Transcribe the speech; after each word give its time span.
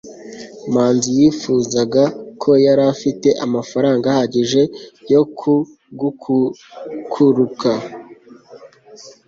manzi 0.73 1.09
yifuzaga 1.19 2.03
ko 2.41 2.51
yari 2.65 2.83
afite 2.93 3.29
amafaranga 3.45 4.05
ahagije 4.13 4.61
yo 5.11 5.21
gukukuruka 5.99 7.71